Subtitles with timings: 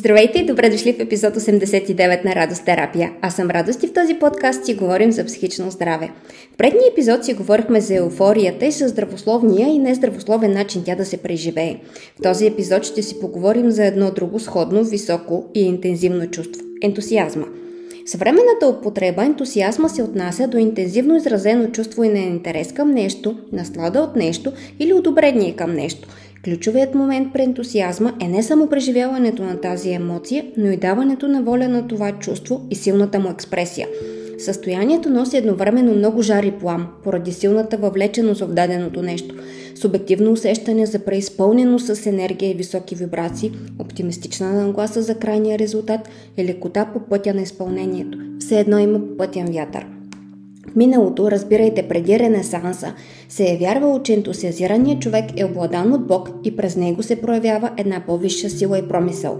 [0.00, 3.12] Здравейте и добре дошли в епизод 89 на Радост терапия.
[3.20, 6.10] Аз съм Радост и в този подкаст си говорим за психично здраве.
[6.54, 11.04] В предния епизод си говорихме за еуфорията и за здравословния и нездравословен начин тя да
[11.04, 11.80] се преживее.
[12.18, 17.46] В този епизод ще си поговорим за едно друго сходно, високо и интензивно чувство– ентусиазма.
[18.06, 24.00] Съвременната употреба ентусиазма се отнася до интензивно изразено чувство и на интерес към нещо, наслада
[24.00, 26.08] от нещо или одобрение към нещо–
[26.44, 31.42] Ключовият момент при ентусиазма е не само преживяването на тази емоция, но и даването на
[31.42, 33.88] воля на това чувство и силната му експресия.
[34.38, 39.34] Състоянието носи едновременно много жар и плам, поради силната въвлеченост в даденото нещо,
[39.80, 46.44] субективно усещане за преизпълнено с енергия и високи вибрации, оптимистична нагласа за крайния резултат и
[46.44, 48.18] лекота по пътя на изпълнението.
[48.38, 49.86] Все едно има пътен вятър–
[50.70, 52.94] в миналото, разбирайте преди Ренесанса,
[53.28, 57.70] се е вярвало, че ентусиазираният човек е обладан от Бог и през него се проявява
[57.76, 59.38] една по-висша сила и промисъл.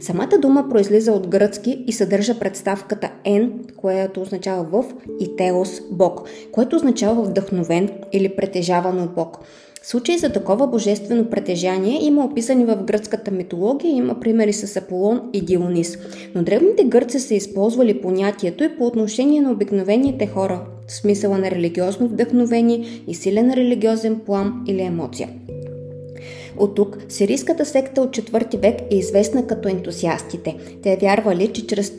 [0.00, 4.84] Самата дума произлиза от гръцки и съдържа представката «ен», което означава в,
[5.20, 9.38] и «теос»– Бог, което означава вдъхновен или притежаван от Бог.
[9.84, 15.40] Случаи за такова божествено притежание има описани в гръцката митология, има примери с Аполон и
[15.40, 15.98] Дионис.
[16.34, 21.50] Но древните гърци са използвали понятието и по отношение на обикновените хора, в смисъла на
[21.50, 25.28] религиозно вдъхновение и силен религиозен план или емоция.
[26.58, 30.56] От тук сирийската секта от 4 век е известна като ентусиастите.
[30.82, 31.92] Те вярвали, че чрез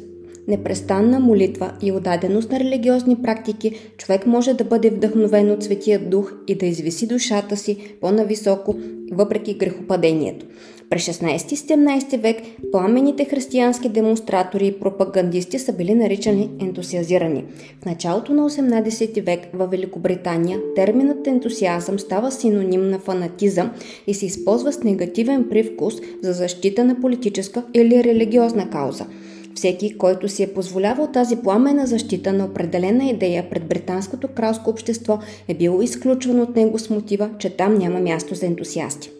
[0.47, 6.33] непрестанна молитва и отдаденост на религиозни практики, човек може да бъде вдъхновен от Светия Дух
[6.47, 8.75] и да извиси душата си по-нависоко,
[9.11, 10.45] въпреки грехопадението.
[10.89, 12.37] През 16-17 век
[12.71, 17.45] пламените християнски демонстратори и пропагандисти са били наричани ентусиазирани.
[17.81, 23.71] В началото на 18 век в Великобритания терминът ентусиазъм става синоним на фанатизъм
[24.07, 29.05] и се използва с негативен привкус за защита на политическа или религиозна кауза–
[29.55, 35.19] всеки, който си е позволявал тази пламена защита на определена идея пред британското кралско общество,
[35.47, 39.11] е бил изключван от него с мотива, че там няма място за ентусиасти.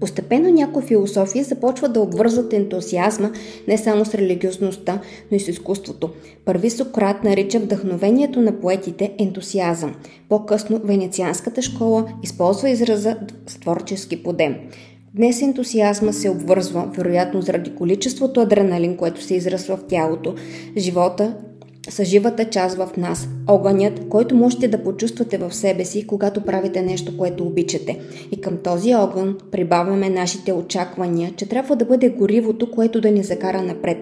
[0.00, 3.30] Постепенно някои философии започват да обвързват ентусиазма
[3.68, 5.00] не само с религиозността,
[5.30, 6.10] но и с изкуството.
[6.44, 9.94] Първи Сократ нарича вдъхновението на поетите ентусиазъм.
[10.28, 13.16] По-късно венецианската школа използва израза
[13.46, 14.56] с творчески подем.
[15.16, 20.34] Днес ентусиазма се обвързва, вероятно заради количеството адреналин, което се израсва в тялото,
[20.76, 21.34] живота
[21.88, 26.82] са живата част в нас, огънят, който можете да почувствате в себе си, когато правите
[26.82, 28.00] нещо, което обичате.
[28.32, 33.22] И към този огън прибавяме нашите очаквания, че трябва да бъде горивото, което да ни
[33.22, 33.98] закара напред.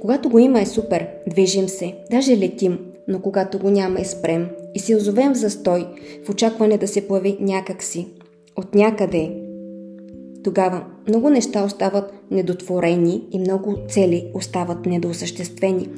[0.00, 2.78] Когато го има е супер, движим се, даже летим,
[3.08, 5.86] но когато го няма е спрем и се озовем в застой,
[6.26, 8.06] в очакване да се появи някакси.
[8.56, 9.41] От някъде,
[10.44, 15.88] тогава много неща остават недотворени и много цели остават недоосъществени.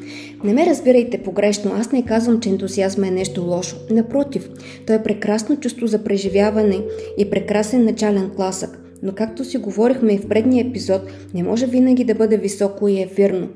[0.44, 3.76] Не ме разбирайте погрешно, аз не казвам, че ентусиазма е нещо лошо.
[3.90, 4.50] Напротив,
[4.86, 6.80] той е прекрасно чувство за преживяване
[7.18, 8.80] и прекрасен начален класък.
[9.02, 11.02] Но както си говорихме и в предния епизод,
[11.34, 13.48] не може винаги да бъде високо и ефирно.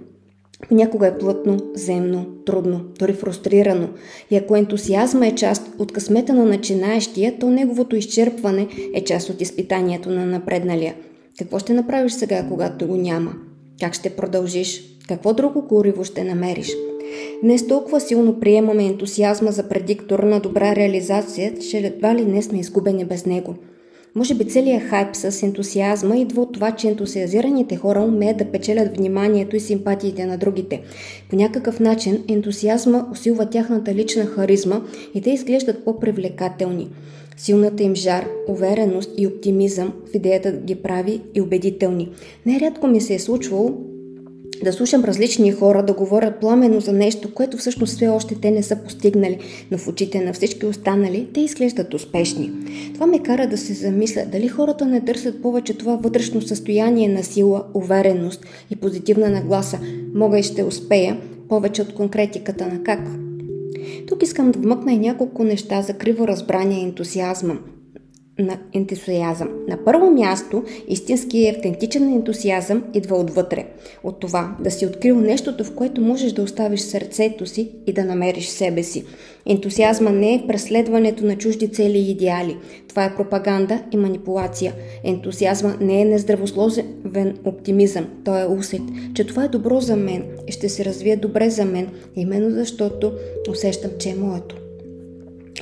[0.68, 3.88] Понякога е плътно, земно, трудно, дори фрустрирано.
[4.30, 9.40] И ако ентусиазма е част от късмета на начинаещия, то неговото изчерпване е част от
[9.40, 10.94] изпитанието на напредналия.
[11.38, 13.32] Какво ще направиш сега, когато го няма?
[13.80, 14.82] Как ще продължиш?
[15.08, 16.72] Какво друго гориво ще намериш?
[17.42, 22.58] Днес толкова силно приемаме ентусиазма за предиктор на добра реализация, че едва ли не сме
[22.58, 23.54] изгубени без него–
[24.18, 28.96] може би целият хайп с ентусиазма идва от това, че ентусиазираните хора умеят да печелят
[28.96, 30.82] вниманието и симпатиите на другите.
[31.30, 34.80] По някакъв начин ентусиазма усилва тяхната лична харизма
[35.14, 36.88] и те изглеждат по-привлекателни.
[37.36, 42.10] Силната им жар, увереност и оптимизъм в идеята ги прави и убедителни.
[42.46, 43.74] Нерядко ми се е случвало
[44.64, 48.62] да слушам различни хора да говорят пламено за нещо, което всъщност все още те не
[48.62, 49.38] са постигнали,
[49.70, 52.52] но в очите на всички останали те изглеждат успешни.
[52.94, 57.22] Това ме кара да се замисля дали хората не търсят повече това вътрешно състояние на
[57.22, 59.78] сила, увереност и позитивна нагласа.
[60.14, 63.00] Мога и ще успея, повече от конкретиката на как.
[64.08, 67.58] Тук искам да вмъкна и няколко неща за криво разбрание ентусиазма–
[68.38, 69.48] на ентусиазъм.
[69.68, 73.66] На първо място, истински и автентичен ентусиазъм идва отвътре.
[74.04, 78.04] От това да си открил нещото, в което можеш да оставиш сърцето си и да
[78.04, 79.04] намериш себе си.
[79.46, 82.56] Ентусиазма не е в преследването на чужди цели и идеали.
[82.88, 84.74] Това е пропаганда и манипулация.
[85.04, 88.06] Ентусиазма не е нездравословен оптимизъм.
[88.24, 88.82] Той е усет,
[89.14, 93.12] че това е добро за мен и ще се развие добре за мен, именно защото
[93.50, 94.67] усещам, че е моето.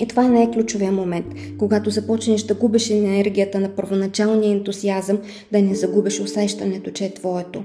[0.01, 1.27] И това е ключовия момент,
[1.59, 5.19] когато започнеш да губиш енергията на първоначалния ентусиазъм,
[5.53, 7.63] да не загубиш усещането, че е твоето.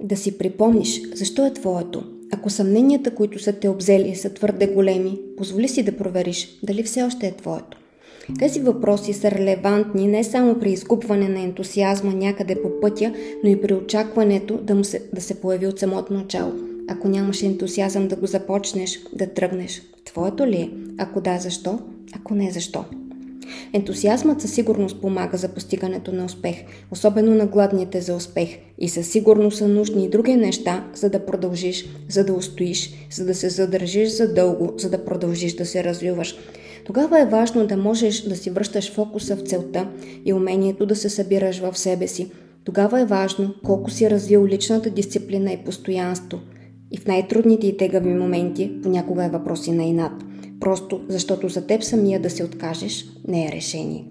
[0.00, 2.02] да си припомниш защо е твоето.
[2.32, 7.02] Ако съмненията, които са те обзели, са твърде големи, позволи си да провериш дали все
[7.02, 7.78] още е твоето.
[8.38, 13.14] Тези въпроси са релевантни не само при изкупване на ентусиазма някъде по пътя,
[13.44, 16.52] но и при очакването да, му се, да се появи от самото начало.
[16.88, 19.82] Ако нямаш ентусиазъм да го започнеш, да тръгнеш,
[20.16, 20.70] твоето ли е?
[20.98, 21.78] Ако да, защо?
[22.12, 22.84] Ако не, защо?
[23.72, 26.56] Ентусиазмът със сигурност помага за постигането на успех,
[26.90, 28.48] особено на гладните за успех.
[28.78, 33.24] И със сигурност са нужни и други неща, за да продължиш, за да устоиш, за
[33.24, 36.36] да се задържиш задълго, за да продължиш да се развиваш.
[36.86, 39.88] Тогава е важно да можеш да си връщаш фокуса в целта
[40.24, 42.30] и умението да се събираш в себе си.
[42.64, 46.40] Тогава е важно колко си развил личната дисциплина и постоянство.
[46.90, 50.12] И в най-трудните и тегави моменти понякога е въпроси на инат.
[50.60, 54.04] Просто защото за теб самия да се откажеш не е решение.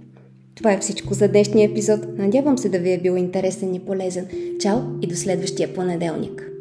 [0.56, 2.00] Това е всичко за днешния епизод.
[2.18, 4.28] Надявам се да ви е бил интересен и полезен.
[4.60, 6.55] Чао и до следващия понеделник.